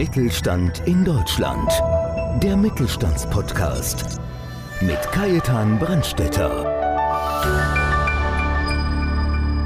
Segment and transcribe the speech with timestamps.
[0.00, 1.70] Mittelstand in Deutschland.
[2.42, 4.18] Der Mittelstandspodcast
[4.80, 6.64] mit Kajetan Brandstetter.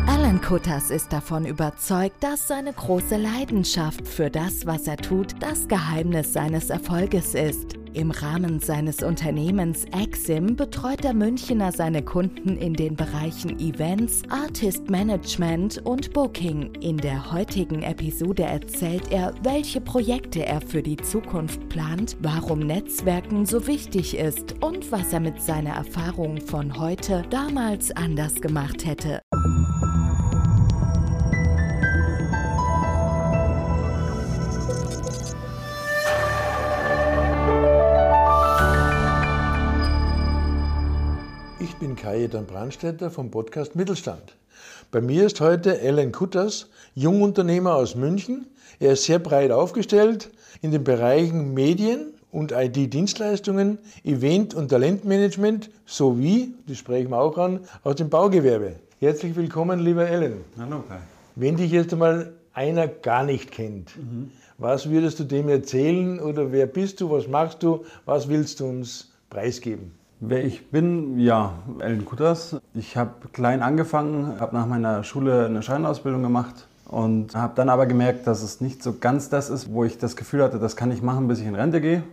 [0.09, 5.69] Alan Kutters ist davon überzeugt, dass seine große Leidenschaft für das, was er tut, das
[5.69, 7.84] Geheimnis seines Erfolges ist.
[7.95, 14.91] Im Rahmen seines Unternehmens Exim betreut der Münchner seine Kunden in den Bereichen Events, Artist
[14.91, 16.73] Management und Booking.
[16.81, 23.47] In der heutigen Episode erzählt er, welche Projekte er für die Zukunft plant, warum Netzwerken
[23.47, 29.21] so wichtig ist und was er mit seiner Erfahrung von heute damals anders gemacht hätte.
[41.75, 44.37] Ich bin Kajetan Brandstätter vom Podcast Mittelstand.
[44.93, 48.47] Bei mir ist heute Alan Kutters, Jungunternehmer aus München.
[48.79, 50.31] Er ist sehr breit aufgestellt
[50.63, 57.59] in den Bereichen Medien und IT-Dienstleistungen, Event- und Talentmanagement sowie, das sprechen wir auch an,
[57.83, 58.77] aus dem Baugewerbe.
[59.01, 60.45] Herzlich willkommen, lieber Alan.
[60.57, 61.01] Hallo Kai.
[61.35, 63.91] Wenn dich jetzt einmal einer gar nicht kennt,
[64.59, 68.67] was würdest du dem erzählen oder wer bist du, was machst du, was willst du
[68.67, 70.04] uns preisgeben?
[70.27, 72.57] Wer ich bin, ja, Ellen Kutters.
[72.73, 77.85] Ich habe klein angefangen, habe nach meiner Schule eine Scheinausbildung gemacht und habe dann aber
[77.85, 80.91] gemerkt, dass es nicht so ganz das ist, wo ich das Gefühl hatte, das kann
[80.91, 82.05] ich machen, bis ich in Rente gehe.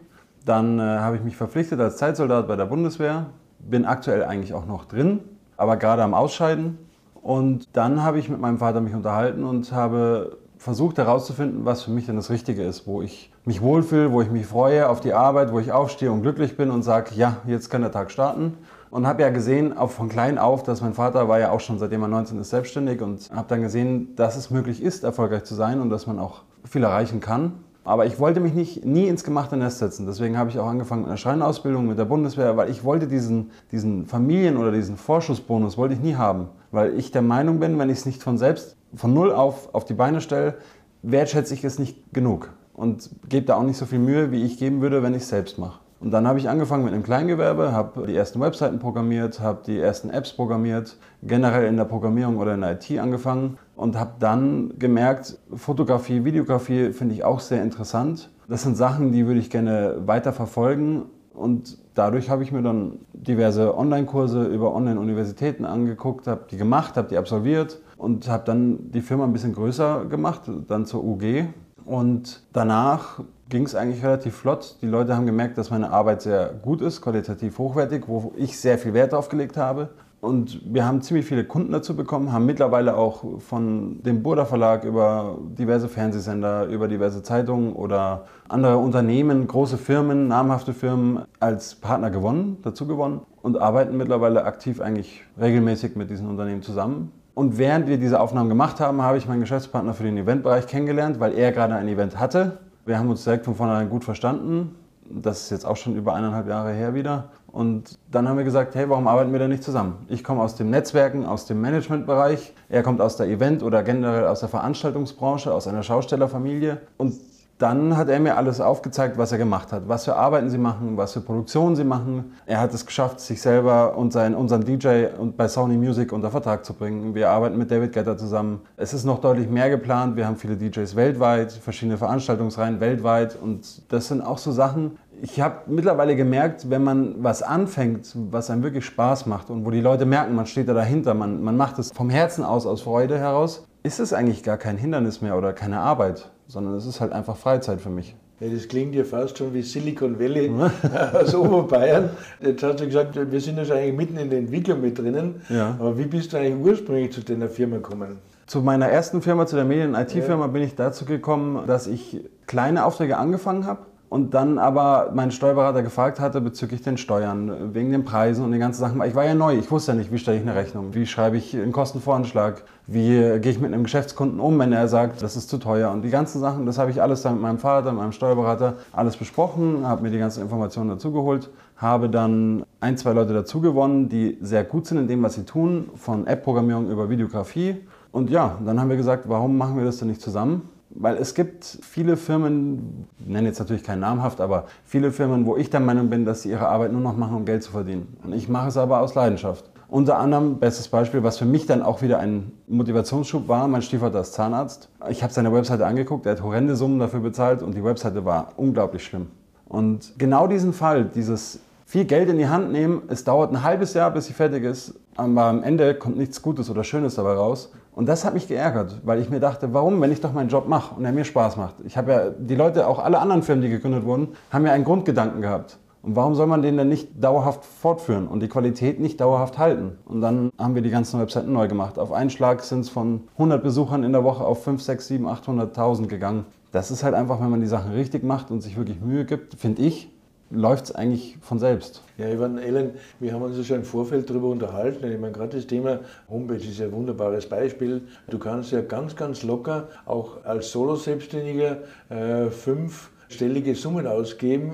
[0.43, 3.27] Dann äh, habe ich mich verpflichtet als Zeitsoldat bei der Bundeswehr,
[3.59, 5.21] bin aktuell eigentlich auch noch drin,
[5.55, 6.79] aber gerade am Ausscheiden.
[7.21, 11.89] Und dann habe ich mit meinem Vater mich unterhalten und habe versucht herauszufinden, was für
[11.89, 15.11] mich denn das Richtige ist, wo ich mich wohlfühle, wo ich mich freue auf die
[15.11, 18.53] Arbeit, wo ich aufstehe und glücklich bin und sage, ja, jetzt kann der Tag starten.
[18.91, 21.79] Und habe ja gesehen, auch von klein auf, dass mein Vater war ja auch schon
[21.79, 25.55] seitdem er 19 ist selbstständig und habe dann gesehen, dass es möglich ist, erfolgreich zu
[25.55, 27.53] sein und dass man auch viel erreichen kann.
[27.83, 30.05] Aber ich wollte mich nicht, nie ins gemachte Nest setzen.
[30.05, 33.49] Deswegen habe ich auch angefangen mit einer Schreinausbildung mit der Bundeswehr, weil ich wollte diesen,
[33.71, 36.49] diesen Familien- oder diesen Vorschussbonus wollte ich nie haben.
[36.69, 39.85] Weil ich der Meinung bin, wenn ich es nicht von selbst, von null auf, auf
[39.85, 40.55] die Beine stelle,
[41.03, 42.49] wertschätze ich es nicht genug.
[42.73, 45.29] Und gebe da auch nicht so viel Mühe, wie ich geben würde, wenn ich es
[45.29, 45.79] selbst mache.
[46.01, 49.77] Und dann habe ich angefangen mit einem Kleingewerbe, habe die ersten Webseiten programmiert, habe die
[49.77, 54.73] ersten Apps programmiert, generell in der Programmierung oder in der IT angefangen und habe dann
[54.79, 58.31] gemerkt, Fotografie, Videografie finde ich auch sehr interessant.
[58.47, 61.03] Das sind Sachen, die würde ich gerne weiter verfolgen
[61.35, 67.09] und dadurch habe ich mir dann diverse Online-Kurse über Online-Universitäten angeguckt, habe die gemacht, habe
[67.09, 71.45] die absolviert und habe dann die Firma ein bisschen größer gemacht, dann zur UG.
[71.85, 74.77] Und danach ging es eigentlich relativ flott.
[74.81, 78.79] Die Leute haben gemerkt, dass meine Arbeit sehr gut ist, qualitativ hochwertig, wo ich sehr
[78.79, 79.89] viel Wert drauf gelegt habe.
[80.19, 84.83] Und wir haben ziemlich viele Kunden dazu bekommen, haben mittlerweile auch von dem Burda Verlag
[84.83, 92.09] über diverse Fernsehsender, über diverse Zeitungen oder andere Unternehmen, große Firmen, namhafte Firmen als Partner
[92.09, 97.11] gewonnen, dazu gewonnen und arbeiten mittlerweile aktiv eigentlich regelmäßig mit diesen Unternehmen zusammen.
[97.33, 101.19] Und während wir diese Aufnahmen gemacht haben, habe ich meinen Geschäftspartner für den Eventbereich kennengelernt,
[101.19, 102.57] weil er gerade ein Event hatte.
[102.85, 104.75] Wir haben uns direkt von vornherein gut verstanden.
[105.09, 107.29] Das ist jetzt auch schon über eineinhalb Jahre her wieder.
[107.51, 110.05] Und dann haben wir gesagt, hey, warum arbeiten wir denn nicht zusammen?
[110.07, 112.53] Ich komme aus dem Netzwerken, aus dem Managementbereich.
[112.69, 116.77] Er kommt aus der Event- oder generell aus der Veranstaltungsbranche, aus einer Schaustellerfamilie.
[116.97, 117.13] Und
[117.61, 120.97] dann hat er mir alles aufgezeigt, was er gemacht hat, was für Arbeiten sie machen,
[120.97, 122.33] was für Produktionen sie machen.
[122.47, 126.31] Er hat es geschafft, sich selber und seinen, unseren DJ und bei Sony Music unter
[126.31, 127.13] Vertrag zu bringen.
[127.13, 128.61] Wir arbeiten mit David Getter zusammen.
[128.77, 130.15] Es ist noch deutlich mehr geplant.
[130.15, 134.97] Wir haben viele DJs weltweit, verschiedene Veranstaltungsreihen weltweit und das sind auch so Sachen.
[135.21, 139.69] Ich habe mittlerweile gemerkt, wenn man was anfängt, was einem wirklich Spaß macht und wo
[139.69, 142.81] die Leute merken, man steht da dahinter, man, man macht es vom Herzen aus, aus
[142.81, 146.99] Freude heraus, ist es eigentlich gar kein Hindernis mehr oder keine Arbeit sondern es ist
[146.99, 148.13] halt einfach Freizeit für mich.
[148.41, 150.51] Ja, das klingt ja fast schon wie Silicon Valley
[151.13, 152.09] aus Oberbayern.
[152.41, 155.41] Jetzt hast du gesagt, wir sind ja schon eigentlich mitten in der Entwicklung mit drinnen.
[155.47, 155.77] Ja.
[155.79, 158.17] Aber wie bist du eigentlich ursprünglich zu deiner Firma gekommen?
[158.47, 163.17] Zu meiner ersten Firma, zu der Medien-IT-Firma, bin ich dazu gekommen, dass ich kleine Aufträge
[163.17, 168.43] angefangen habe und dann aber mein Steuerberater gefragt hatte bezüglich den Steuern, wegen den Preisen
[168.43, 169.01] und den ganzen Sachen.
[169.03, 171.37] Ich war ja neu, ich wusste ja nicht, wie stelle ich eine Rechnung, wie schreibe
[171.37, 175.47] ich einen Kostenvoranschlag, wie gehe ich mit einem Geschäftskunden um, wenn er sagt, das ist
[175.47, 175.91] zu teuer.
[175.91, 179.15] Und die ganzen Sachen, das habe ich alles dann mit meinem Vater, meinem Steuerberater, alles
[179.15, 184.09] besprochen, habe mir die ganzen Informationen dazu geholt, habe dann ein, zwei Leute dazu gewonnen,
[184.09, 187.77] die sehr gut sind in dem, was sie tun, von App-Programmierung über Videografie.
[188.11, 190.69] Und ja, dann haben wir gesagt, warum machen wir das denn nicht zusammen?
[190.93, 195.55] Weil es gibt viele Firmen, ich nenne jetzt natürlich keinen namhaft, aber viele Firmen, wo
[195.55, 198.17] ich der Meinung bin, dass sie ihre Arbeit nur noch machen, um Geld zu verdienen.
[198.23, 199.71] Und ich mache es aber aus Leidenschaft.
[199.87, 204.21] Unter anderem, bestes Beispiel, was für mich dann auch wieder ein Motivationsschub war, mein Stiefvater
[204.21, 204.89] ist Zahnarzt.
[205.09, 208.53] Ich habe seine Webseite angeguckt, er hat horrende Summen dafür bezahlt und die Webseite war
[208.55, 209.27] unglaublich schlimm.
[209.67, 213.93] Und genau diesen Fall, dieses viel Geld in die Hand nehmen, es dauert ein halbes
[213.93, 217.73] Jahr, bis sie fertig ist, aber am Ende kommt nichts Gutes oder Schönes dabei raus.
[217.93, 220.67] Und das hat mich geärgert, weil ich mir dachte, warum, wenn ich doch meinen Job
[220.67, 221.75] mache und er mir Spaß macht.
[221.85, 224.85] Ich habe ja, die Leute, auch alle anderen Firmen, die gegründet wurden, haben ja einen
[224.85, 225.77] Grundgedanken gehabt.
[226.03, 229.97] Und warum soll man den denn nicht dauerhaft fortführen und die Qualität nicht dauerhaft halten?
[230.05, 231.99] Und dann haben wir die ganzen Webseiten neu gemacht.
[231.99, 235.27] Auf einen Schlag sind es von 100 Besuchern in der Woche auf 5, 6, 7,
[235.27, 236.45] 800.000 gegangen.
[236.71, 239.55] Das ist halt einfach, wenn man die Sachen richtig macht und sich wirklich Mühe gibt,
[239.55, 240.09] finde ich,
[240.51, 242.01] läuft es eigentlich von selbst.
[242.17, 245.11] Ja, Ivan, Ellen, wir haben uns ja schon im Vorfeld darüber unterhalten.
[245.11, 245.99] Ich meine, gerade das Thema
[246.29, 248.01] Homepage ist ja ein wunderbares Beispiel.
[248.29, 251.77] Du kannst ja ganz, ganz locker auch als Solo-Selbstständiger
[252.09, 254.73] äh, fünf stellige Summen ausgeben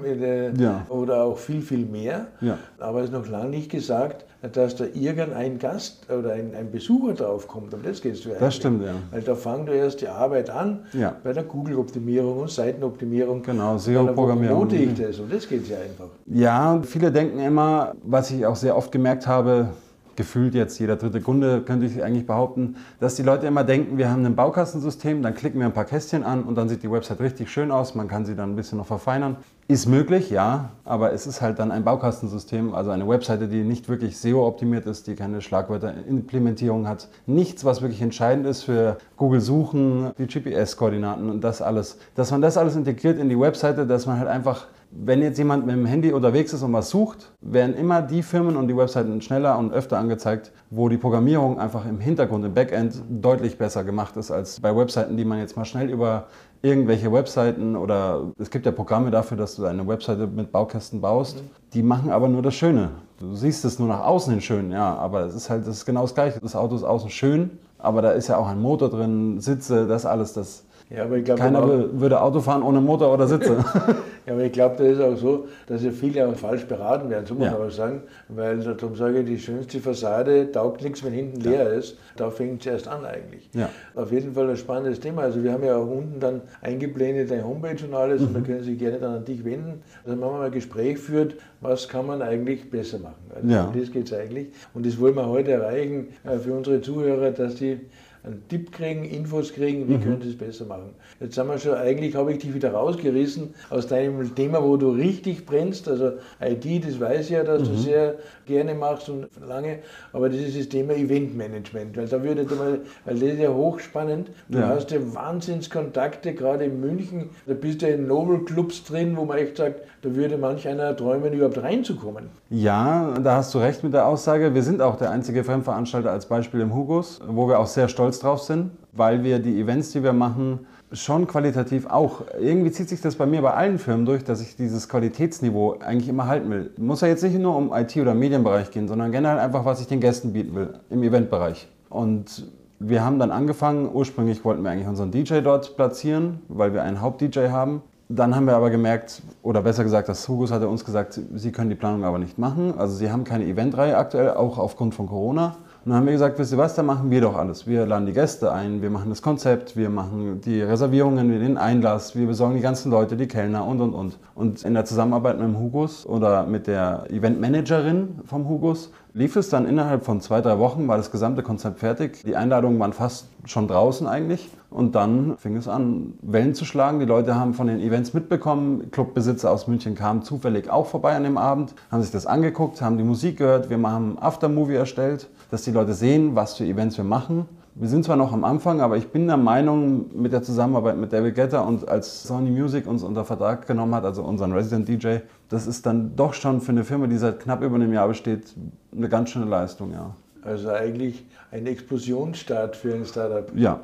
[0.59, 0.85] ja.
[0.89, 2.27] oder auch viel, viel mehr.
[2.41, 2.57] Ja.
[2.79, 7.13] Aber es ist noch lange nicht gesagt, dass da irgendein Gast oder ein, ein Besucher
[7.13, 7.73] draufkommt.
[7.73, 8.93] Um das geht es Das stimmt, ja.
[9.11, 11.15] Weil da fängt du erst die Arbeit an ja.
[11.23, 13.41] bei der Google-Optimierung und Seitenoptimierung.
[13.41, 14.69] Genau, SEO-Programmierung.
[14.69, 15.19] Wo ich das?
[15.19, 16.09] Und das geht es ja einfach.
[16.27, 19.69] Ja, viele denken immer, was ich auch sehr oft gemerkt habe,
[20.17, 24.09] gefühlt jetzt jeder dritte Kunde, könnte ich eigentlich behaupten, dass die Leute immer denken, wir
[24.09, 27.21] haben ein Baukastensystem, dann klicken wir ein paar Kästchen an und dann sieht die Website
[27.21, 29.37] richtig schön aus, man kann sie dann ein bisschen noch verfeinern.
[29.69, 33.89] Ist möglich, ja, aber es ist halt dann ein Baukastensystem, also eine Webseite, die nicht
[33.89, 37.09] wirklich SEO-optimiert ist, die keine Schlagwörterimplementierung hat.
[37.25, 41.97] Nichts, was wirklich entscheidend ist für Google Suchen, die GPS-Koordinaten und das alles.
[42.15, 45.65] Dass man das alles integriert in die Webseite, dass man halt einfach wenn jetzt jemand
[45.65, 49.21] mit dem Handy unterwegs ist und was sucht, werden immer die Firmen und die Webseiten
[49.21, 54.15] schneller und öfter angezeigt, wo die Programmierung einfach im Hintergrund, im Backend deutlich besser gemacht
[54.17, 56.27] ist als bei Webseiten, die man jetzt mal schnell über
[56.61, 61.43] irgendwelche Webseiten oder es gibt ja Programme dafür, dass du eine Webseite mit Baukästen baust.
[61.73, 62.91] Die machen aber nur das Schöne.
[63.19, 65.85] Du siehst es nur nach außen hin schön, ja, aber es ist halt das ist
[65.85, 66.39] genau das Gleiche.
[66.39, 70.05] Das Auto ist außen schön, aber da ist ja auch ein Motor drin, Sitze, das
[70.05, 73.57] alles, das ja, aber ich glaub, Keiner auch, würde Auto fahren ohne Motor oder Sitze.
[74.25, 77.35] ja, aber ich glaube, das ist auch so, dass ja viele falsch beraten werden, so
[77.35, 77.51] muss ja.
[77.51, 78.03] man auch sagen.
[78.29, 81.51] Weil darum sage ich, die schönste Fassade taugt nichts, wenn hinten ja.
[81.51, 81.97] leer ist.
[82.15, 83.49] Da fängt es erst an eigentlich.
[83.53, 83.69] Ja.
[83.95, 85.23] Auf jeden Fall ein spannendes Thema.
[85.23, 88.27] Also wir haben ja auch unten dann eingeblendet eine Homepage und alles mhm.
[88.27, 89.81] und da können Sie sich gerne dann an dich wenden.
[90.05, 93.31] Also wenn man mal ein Gespräch führt, was kann man eigentlich besser machen.
[93.35, 93.65] Also ja.
[93.65, 94.47] um das geht es eigentlich.
[94.73, 97.81] Und das wollen wir heute erreichen äh, für unsere Zuhörer, dass die
[98.27, 100.03] einen Tipp kriegen, Infos kriegen, wie mhm.
[100.03, 100.91] können Sie es besser machen.
[101.19, 104.91] Jetzt haben wir schon, eigentlich habe ich dich wieder rausgerissen aus deinem Thema, wo du
[104.91, 107.65] richtig brennst, also IT, das weiß ich ja, dass mhm.
[107.65, 108.15] du sehr
[108.45, 109.79] gerne machst und lange,
[110.13, 114.29] aber das ist das Thema Eventmanagement, weil da würde mal, weil das ist ja hochspannend,
[114.49, 114.67] du ja.
[114.69, 119.37] hast ja Wahnsinnskontakte, gerade in München, da bist du in Noble Clubs drin, wo man
[119.37, 122.29] echt sagt, da würde manch einer träumen, überhaupt reinzukommen.
[122.49, 126.27] Ja, da hast du recht mit der Aussage, wir sind auch der einzige Fremdveranstalter als
[126.27, 129.91] Beispiel im Hugos, wo wir auch sehr stolz stolz drauf sind, weil wir die Events,
[129.91, 132.21] die wir machen, schon qualitativ auch.
[132.39, 136.09] Irgendwie zieht sich das bei mir bei allen Firmen durch, dass ich dieses Qualitätsniveau eigentlich
[136.09, 136.71] immer halten will.
[136.77, 139.87] Muss ja jetzt nicht nur um IT- oder Medienbereich gehen, sondern generell einfach, was ich
[139.87, 141.67] den Gästen bieten will im Eventbereich.
[141.89, 142.47] Und
[142.79, 147.01] wir haben dann angefangen, ursprünglich wollten wir eigentlich unseren DJ dort platzieren, weil wir einen
[147.01, 147.81] Haupt-DJ haben.
[148.09, 151.69] Dann haben wir aber gemerkt, oder besser gesagt, das Hugos hatte uns gesagt, sie können
[151.69, 152.73] die Planung aber nicht machen.
[152.77, 155.57] Also sie haben keine Eventreihe aktuell, auch aufgrund von Corona.
[155.87, 157.65] Und dann haben wir gesagt, wisst ihr was, dann machen wir doch alles.
[157.65, 162.13] Wir laden die Gäste ein, wir machen das Konzept, wir machen die Reservierungen, den Einlass,
[162.13, 164.19] wir besorgen die ganzen Leute, die Kellner und, und, und.
[164.35, 169.49] Und in der Zusammenarbeit mit dem Hugos oder mit der Eventmanagerin vom Hugos lief es
[169.49, 172.23] dann innerhalb von zwei, drei Wochen, war das gesamte Konzept fertig.
[172.23, 174.47] Die Einladungen waren fast schon draußen eigentlich.
[174.69, 176.99] Und dann fing es an, Wellen zu schlagen.
[176.99, 178.91] Die Leute haben von den Events mitbekommen.
[178.91, 182.97] Clubbesitzer aus München kamen zufällig auch vorbei an dem Abend, haben sich das angeguckt, haben
[182.97, 183.71] die Musik gehört.
[183.71, 187.47] Wir haben Aftermovie erstellt, dass die Leute sehen, was für Events wir machen.
[187.79, 191.13] Wir sind zwar noch am Anfang, aber ich bin der Meinung, mit der Zusammenarbeit mit
[191.13, 195.17] David Guetta und als Sony Music uns unter Vertrag genommen hat, also unseren Resident DJ,
[195.47, 198.55] das ist dann doch schon für eine Firma, die seit knapp über einem Jahr besteht,
[198.95, 200.15] eine ganz schöne Leistung, ja.
[200.41, 203.45] Also eigentlich ein Explosionsstart für ein Startup.
[203.55, 203.81] Ja,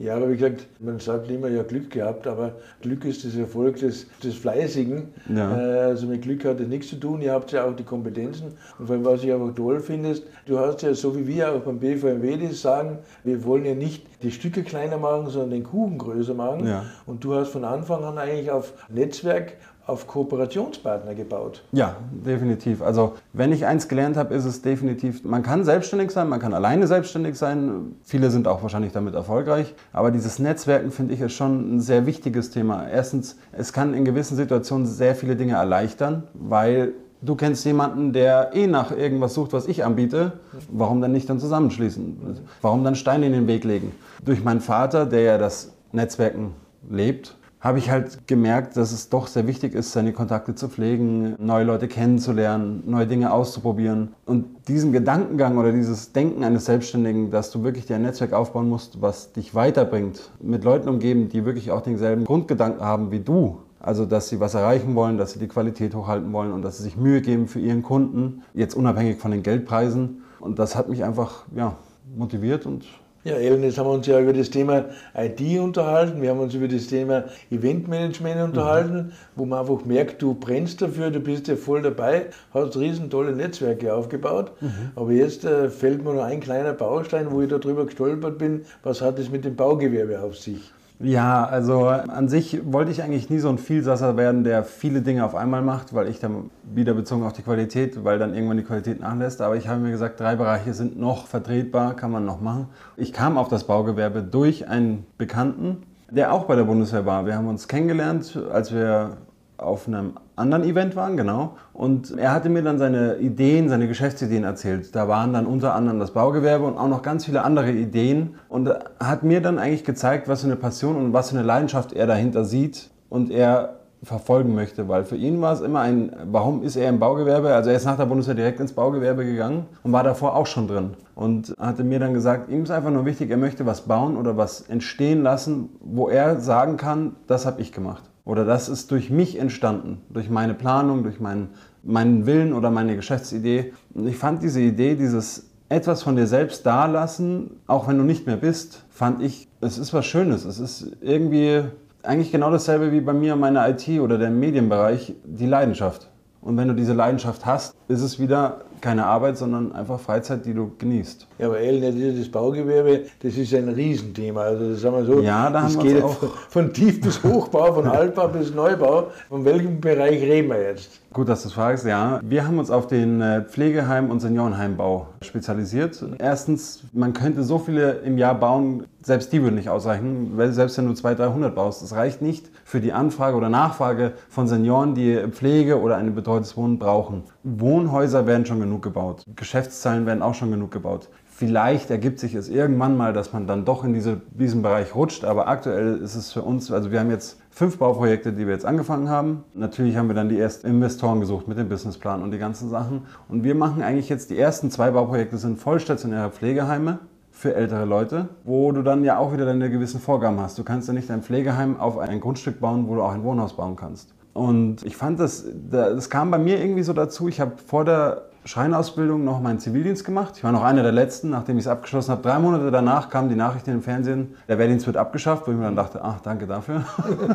[0.00, 3.76] ja, aber wie gesagt, man sagt immer, ja Glück gehabt, aber Glück ist das Erfolg
[3.76, 5.08] des, des Fleißigen.
[5.28, 5.58] Ja.
[5.58, 7.20] Äh, also mit Glück hat das nichts zu tun.
[7.20, 8.54] Ihr habt ja auch die Kompetenzen.
[8.78, 11.52] Und vor allem, was ich aber toll finde, ist, du hast ja so wie wir
[11.52, 15.64] auch beim BVMW das sagen, wir wollen ja nicht die Stücke kleiner machen, sondern den
[15.64, 16.66] Kuchen größer machen.
[16.66, 16.84] Ja.
[17.06, 19.54] Und du hast von Anfang an eigentlich auf Netzwerk
[19.86, 21.64] auf Kooperationspartner gebaut.
[21.72, 22.80] Ja, definitiv.
[22.80, 26.54] Also wenn ich eins gelernt habe, ist es definitiv, man kann selbstständig sein, man kann
[26.54, 27.96] alleine selbstständig sein.
[28.04, 29.74] Viele sind auch wahrscheinlich damit erfolgreich.
[29.92, 32.88] Aber dieses Netzwerken finde ich ist schon ein sehr wichtiges Thema.
[32.88, 38.54] Erstens, es kann in gewissen Situationen sehr viele Dinge erleichtern, weil Du kennst jemanden, der
[38.54, 40.32] eh nach irgendwas sucht, was ich anbiete.
[40.70, 42.38] Warum dann nicht dann zusammenschließen?
[42.62, 43.92] Warum dann Steine in den Weg legen?
[44.24, 46.54] Durch meinen Vater, der ja das Netzwerken
[46.88, 51.34] lebt, habe ich halt gemerkt, dass es doch sehr wichtig ist, seine Kontakte zu pflegen,
[51.38, 54.14] neue Leute kennenzulernen, neue Dinge auszuprobieren.
[54.24, 58.70] Und diesen Gedankengang oder dieses Denken eines Selbstständigen, dass du wirklich dir ein Netzwerk aufbauen
[58.70, 63.58] musst, was dich weiterbringt, mit Leuten umgeben, die wirklich auch denselben Grundgedanken haben wie du.
[63.80, 66.84] Also, dass sie was erreichen wollen, dass sie die Qualität hochhalten wollen und dass sie
[66.84, 70.22] sich Mühe geben für ihren Kunden, jetzt unabhängig von den Geldpreisen.
[70.38, 71.76] Und das hat mich einfach ja,
[72.14, 72.84] motiviert und
[73.22, 76.54] ja, Ellen, jetzt haben wir uns ja über das Thema IT unterhalten, wir haben uns
[76.54, 79.12] über das Thema Eventmanagement unterhalten, mhm.
[79.36, 83.36] wo man einfach merkt, du brennst dafür, du bist ja voll dabei, hast riesen tolle
[83.36, 84.52] Netzwerke aufgebaut.
[84.62, 84.92] Mhm.
[84.96, 89.02] Aber jetzt äh, fällt mir noch ein kleiner Baustein, wo ich darüber gestolpert bin, was
[89.02, 90.72] hat es mit dem Baugewerbe auf sich?
[91.02, 95.24] Ja, also an sich wollte ich eigentlich nie so ein Vielsasser werden, der viele Dinge
[95.24, 98.64] auf einmal macht, weil ich dann wieder bezogen auf die Qualität, weil dann irgendwann die
[98.64, 99.40] Qualität nachlässt.
[99.40, 102.68] Aber ich habe mir gesagt, drei Bereiche sind noch vertretbar, kann man noch machen.
[102.98, 107.24] Ich kam auf das Baugewerbe durch einen Bekannten, der auch bei der Bundeswehr war.
[107.24, 109.16] Wir haben uns kennengelernt, als wir
[109.56, 111.56] auf einem anderen Event waren, genau.
[111.72, 114.94] Und er hatte mir dann seine Ideen, seine Geschäftsideen erzählt.
[114.96, 118.34] Da waren dann unter anderem das Baugewerbe und auch noch ganz viele andere Ideen.
[118.48, 121.92] Und hat mir dann eigentlich gezeigt, was für eine Passion und was für eine Leidenschaft
[121.92, 122.90] er dahinter sieht.
[123.08, 126.98] Und er verfolgen möchte, weil für ihn war es immer ein, warum ist er im
[126.98, 127.54] Baugewerbe?
[127.54, 130.68] Also er ist nach der Bundeswehr direkt ins Baugewerbe gegangen und war davor auch schon
[130.68, 134.16] drin und hatte mir dann gesagt, ihm ist einfach nur wichtig, er möchte was bauen
[134.16, 138.09] oder was entstehen lassen, wo er sagen kann, das habe ich gemacht.
[138.24, 141.50] Oder das ist durch mich entstanden, durch meine Planung, durch meinen,
[141.82, 143.72] meinen Willen oder meine Geschäftsidee.
[143.94, 148.26] Und ich fand diese Idee, dieses etwas von dir selbst dalassen, auch wenn du nicht
[148.26, 150.44] mehr bist, fand ich, es ist was Schönes.
[150.44, 151.62] Es ist irgendwie
[152.02, 156.10] eigentlich genau dasselbe wie bei mir meiner IT oder der Medienbereich, die Leidenschaft.
[156.40, 160.54] Und wenn du diese Leidenschaft hast, ist es wieder keine Arbeit, sondern einfach Freizeit, die
[160.54, 161.26] du genießt.
[161.38, 164.42] Ja, aber ehrlich, das Baugewerbe, das ist ein Riesenthema.
[164.42, 166.16] Also das sagen wir so, ja, da das haben geht auch.
[166.48, 169.08] von Tief- bis Hochbau, von Altbau bis Neubau.
[169.28, 171.00] Von welchem Bereich reden wir jetzt?
[171.12, 172.20] Gut, dass du fragst, ja.
[172.22, 176.04] Wir haben uns auf den äh, Pflegeheim- und Seniorenheimbau spezialisiert.
[176.18, 180.78] Erstens, man könnte so viele im Jahr bauen, selbst die würden nicht ausreichen, weil selbst
[180.78, 184.94] wenn du 200, 300 baust, das reicht nicht für die Anfrage oder Nachfrage von Senioren,
[184.94, 187.24] die Pflege oder ein betreutes Wohnen brauchen.
[187.42, 191.08] Wohnhäuser werden schon genug gebaut, Geschäftszahlen werden auch schon genug gebaut.
[191.24, 195.24] Vielleicht ergibt sich es irgendwann mal, dass man dann doch in diese, diesen Bereich rutscht,
[195.24, 198.66] aber aktuell ist es für uns, also wir haben jetzt fünf Bauprojekte, die wir jetzt
[198.66, 199.44] angefangen haben.
[199.54, 203.06] Natürlich haben wir dann die ersten Investoren gesucht mit dem Businessplan und die ganzen Sachen.
[203.28, 206.98] Und wir machen eigentlich jetzt die ersten zwei Bauprojekte sind vollstationäre Pflegeheime
[207.30, 210.58] für ältere Leute, wo du dann ja auch wieder deine gewissen Vorgaben hast.
[210.58, 213.56] Du kannst ja nicht ein Pflegeheim auf ein Grundstück bauen, wo du auch ein Wohnhaus
[213.56, 214.12] bauen kannst.
[214.32, 217.28] Und ich fand das, das kam bei mir irgendwie so dazu.
[217.28, 220.34] Ich habe vor der Schreinausbildung noch meinen Zivildienst gemacht.
[220.36, 222.22] Ich war noch einer der letzten, nachdem ich es abgeschlossen habe.
[222.22, 225.58] Drei Monate danach kam die Nachricht in den Fernsehen, der Wehrdienst wird abgeschafft, wo ich
[225.58, 226.84] mir dann dachte, ach, danke dafür.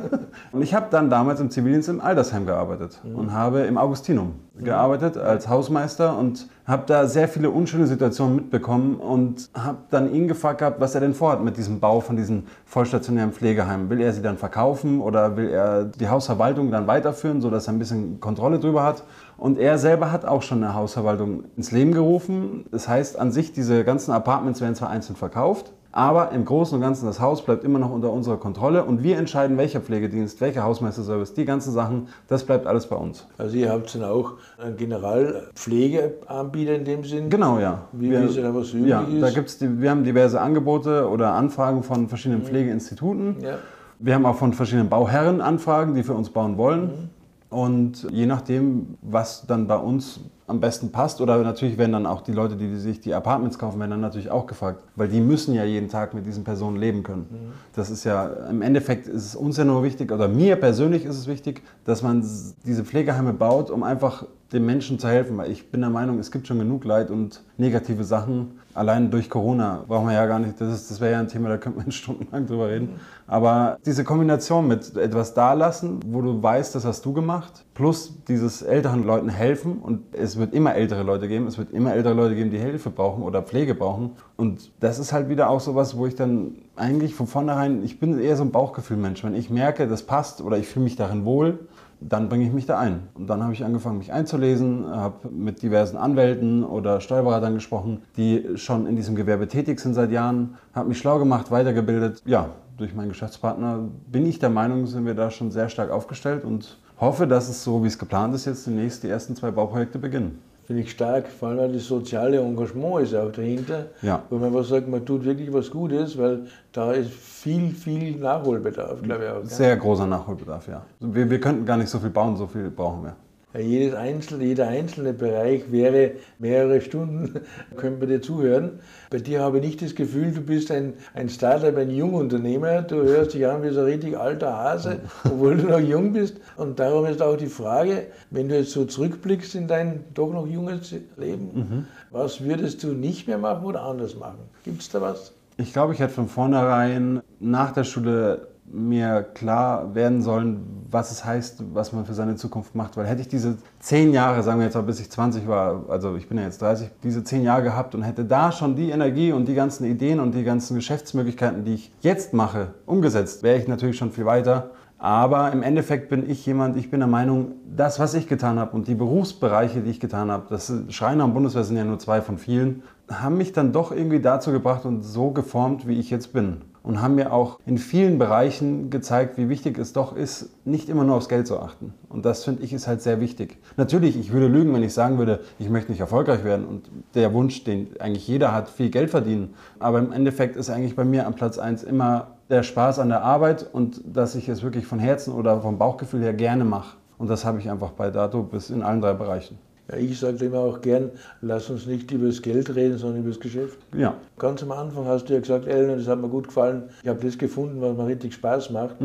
[0.51, 5.17] und ich habe dann damals im Zivildienst im Altersheim gearbeitet und habe im Augustinum gearbeitet
[5.17, 10.59] als Hausmeister und habe da sehr viele unschöne Situationen mitbekommen und habe dann ihn gefragt
[10.59, 13.89] gehabt, was er denn vorhat mit diesem Bau von diesen vollstationären Pflegeheimen.
[13.89, 17.79] Will er sie dann verkaufen oder will er die Hausverwaltung dann weiterführen, sodass er ein
[17.79, 19.03] bisschen Kontrolle drüber hat?
[19.37, 22.65] Und er selber hat auch schon eine Hausverwaltung ins Leben gerufen.
[22.71, 26.81] Das heißt, an sich, diese ganzen Apartments werden zwar einzeln verkauft, aber im Großen und
[26.81, 30.63] Ganzen, das Haus bleibt immer noch unter unserer Kontrolle und wir entscheiden, welcher Pflegedienst, welcher
[30.63, 33.25] Hausmeisterservice, die ganzen Sachen, das bleibt alles bei uns.
[33.37, 37.29] Also ihr habt dann auch einen Generalpflegeanbieter in dem Sinn?
[37.29, 37.83] Genau, ja.
[37.93, 39.21] Wie, wir, wie es was üblich ja, ist?
[39.21, 42.47] Da gibt's die, wir haben diverse Angebote oder Anfragen von verschiedenen mhm.
[42.47, 43.37] Pflegeinstituten.
[43.39, 43.59] Ja.
[43.99, 46.81] Wir haben auch von verschiedenen Bauherren Anfragen, die für uns bauen wollen.
[46.81, 47.09] Mhm.
[47.49, 52.21] Und je nachdem, was dann bei uns am besten passt, oder natürlich werden dann auch
[52.21, 55.53] die Leute, die sich die Apartments kaufen, werden dann natürlich auch gefragt, weil die müssen
[55.53, 57.27] ja jeden Tag mit diesen Personen leben können.
[57.31, 57.53] Mhm.
[57.73, 61.17] Das ist ja, im Endeffekt ist es uns ja nur wichtig, oder mir persönlich ist
[61.17, 62.23] es wichtig, dass man
[62.65, 66.31] diese Pflegeheime baut, um einfach den Menschen zu helfen, weil ich bin der Meinung, es
[66.31, 68.59] gibt schon genug Leid und negative Sachen.
[68.75, 71.57] Allein durch Corona brauchen wir ja gar nicht, das, das wäre ja ein Thema, da
[71.57, 72.99] könnte man stundenlang drüber reden.
[73.25, 78.61] Aber diese Kombination mit etwas dalassen, wo du weißt, das hast du gemacht, plus dieses
[78.61, 82.35] älteren Leuten helfen und es wird immer ältere Leute geben, es wird immer ältere Leute
[82.35, 84.11] geben, die Hilfe brauchen oder Pflege brauchen.
[84.35, 88.19] Und das ist halt wieder auch sowas, wo ich dann eigentlich von vornherein, ich bin
[88.19, 89.23] eher so ein Bauchgefühlmensch.
[89.23, 91.59] Wenn ich merke, das passt oder ich fühle mich darin wohl,
[92.07, 93.07] dann bringe ich mich da ein.
[93.15, 98.57] Und dann habe ich angefangen, mich einzulesen, habe mit diversen Anwälten oder Steuerberatern gesprochen, die
[98.57, 102.21] schon in diesem Gewerbe tätig sind seit Jahren, habe mich schlau gemacht, weitergebildet.
[102.25, 103.79] Ja, durch meinen Geschäftspartner
[104.11, 107.63] bin ich der Meinung, sind wir da schon sehr stark aufgestellt und hoffe, dass es
[107.63, 110.39] so, wie es geplant ist, jetzt demnächst die ersten zwei Bauprojekte beginnen.
[110.65, 113.85] Finde ich stark, vor allem das soziale Engagement ist auch dahinter.
[114.01, 114.23] Ja.
[114.29, 119.01] Wo man was sagt, man tut wirklich was Gutes, weil da ist viel, viel Nachholbedarf,
[119.03, 119.45] glaube ich auch.
[119.45, 120.81] Sehr großer Nachholbedarf, ja.
[120.99, 123.15] Wir, wir könnten gar nicht so viel bauen, so viel brauchen wir.
[123.59, 127.41] Jedes einzelne, jeder einzelne Bereich wäre mehrere Stunden,
[127.77, 128.79] können wir dir zuhören.
[129.09, 132.81] Bei dir habe ich nicht das Gefühl, du bist ein, ein Startup, ein Jungunternehmer.
[132.81, 136.37] Du hörst dich an wie so ein richtig alter Hase, obwohl du noch jung bist.
[136.57, 140.47] Und darum ist auch die Frage, wenn du jetzt so zurückblickst in dein doch noch
[140.47, 144.39] junges Leben, was würdest du nicht mehr machen oder anders machen?
[144.63, 145.33] Gibt es da was?
[145.57, 151.23] Ich glaube, ich hätte von vornherein nach der Schule mir klar werden sollen, was es
[151.23, 152.97] heißt, was man für seine Zukunft macht.
[152.97, 156.15] Weil hätte ich diese zehn Jahre, sagen wir jetzt mal bis ich 20 war, also
[156.15, 159.31] ich bin ja jetzt 30, diese zehn Jahre gehabt und hätte da schon die Energie
[159.31, 163.67] und die ganzen Ideen und die ganzen Geschäftsmöglichkeiten, die ich jetzt mache, umgesetzt, wäre ich
[163.67, 164.71] natürlich schon viel weiter.
[164.97, 168.75] Aber im Endeffekt bin ich jemand, ich bin der Meinung, das, was ich getan habe
[168.75, 172.21] und die Berufsbereiche, die ich getan habe, das Schreiner und Bundeswehr sind ja nur zwei
[172.21, 172.81] von vielen,
[173.11, 176.61] haben mich dann doch irgendwie dazu gebracht und so geformt, wie ich jetzt bin.
[176.85, 181.03] Und haben mir auch in vielen Bereichen gezeigt, wie wichtig es doch ist, nicht immer
[181.03, 181.95] nur aufs Geld zu achten.
[182.09, 183.57] Und das finde ich ist halt sehr wichtig.
[183.75, 186.65] Natürlich, ich würde lügen, wenn ich sagen würde, ich möchte nicht erfolgreich werden.
[186.65, 189.55] Und der Wunsch, den eigentlich jeder hat, viel Geld verdienen.
[189.79, 193.23] Aber im Endeffekt ist eigentlich bei mir am Platz eins immer der Spaß an der
[193.23, 196.97] Arbeit und dass ich es wirklich von Herzen oder vom Bauchgefühl her gerne mache.
[197.17, 199.57] Und das habe ich einfach bei Dato bis in allen drei Bereichen.
[199.91, 201.11] Ja, ich sage immer auch gern,
[201.41, 203.77] lass uns nicht über das Geld reden, sondern über das Geschäft.
[203.95, 207.07] Ja, Ganz am Anfang hast du ja gesagt, Ellen, das hat mir gut gefallen, ich
[207.07, 208.95] habe das gefunden, was mir richtig Spaß macht.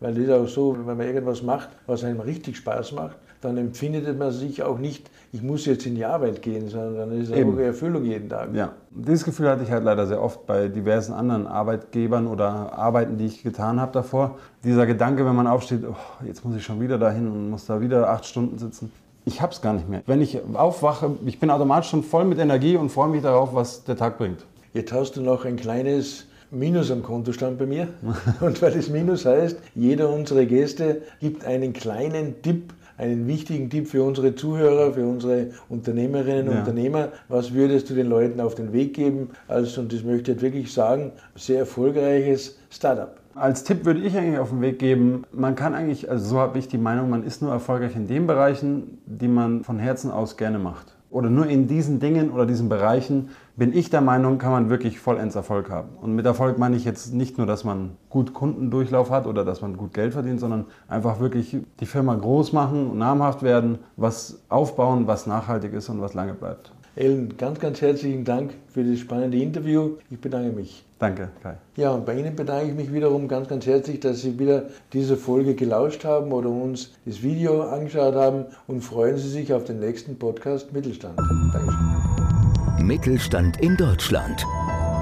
[0.00, 3.56] Weil das ist auch so, wenn man irgendwas macht, was einem richtig Spaß macht, dann
[3.56, 7.30] empfindet man sich auch nicht, ich muss jetzt in die Arbeit gehen, sondern dann ist
[7.30, 7.52] es Eben.
[7.52, 8.54] eine Erfüllung jeden Tag.
[8.54, 13.18] Ja, dieses Gefühl hatte ich halt leider sehr oft bei diversen anderen Arbeitgebern oder Arbeiten,
[13.18, 14.38] die ich getan habe davor.
[14.64, 17.80] Dieser Gedanke, wenn man aufsteht, oh, jetzt muss ich schon wieder dahin und muss da
[17.80, 18.90] wieder acht Stunden sitzen.
[19.28, 20.00] Ich hab's gar nicht mehr.
[20.06, 23.84] Wenn ich aufwache, ich bin automatisch schon voll mit Energie und freue mich darauf, was
[23.84, 24.46] der Tag bringt.
[24.72, 27.88] Jetzt hast du noch ein kleines Minus am Kontostand bei mir.
[28.40, 33.86] Und weil das Minus heißt, jeder unserer Gäste gibt einen kleinen Tipp, einen wichtigen Tipp
[33.88, 36.60] für unsere Zuhörer, für unsere Unternehmerinnen und Ja.
[36.60, 37.08] Unternehmer.
[37.28, 39.28] Was würdest du den Leuten auf den Weg geben?
[39.46, 43.14] Also, und das möchte ich jetzt wirklich sagen, sehr erfolgreiches Startup.
[43.38, 46.58] Als Tipp würde ich eigentlich auf den Weg geben, man kann eigentlich, also so habe
[46.58, 50.36] ich die Meinung, man ist nur erfolgreich in den Bereichen, die man von Herzen aus
[50.36, 50.96] gerne macht.
[51.10, 54.98] Oder nur in diesen Dingen oder diesen Bereichen bin ich der Meinung, kann man wirklich
[54.98, 55.90] vollends Erfolg haben.
[56.00, 59.62] Und mit Erfolg meine ich jetzt nicht nur, dass man gut Kundendurchlauf hat oder dass
[59.62, 65.06] man gut Geld verdient, sondern einfach wirklich die Firma groß machen, namhaft werden, was aufbauen,
[65.06, 66.72] was nachhaltig ist und was lange bleibt.
[66.98, 69.92] Ellen, ganz, ganz herzlichen Dank für das spannende Interview.
[70.10, 70.84] Ich bedanke mich.
[70.98, 71.54] Danke, Kai.
[71.76, 75.16] Ja, und bei Ihnen bedanke ich mich wiederum ganz, ganz herzlich, dass Sie wieder diese
[75.16, 79.78] Folge gelauscht haben oder uns das Video angeschaut haben und freuen Sie sich auf den
[79.78, 81.16] nächsten Podcast Mittelstand.
[81.52, 82.84] Dankeschön.
[82.84, 84.44] Mittelstand in Deutschland.